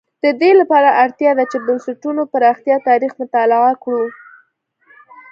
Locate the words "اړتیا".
1.03-1.31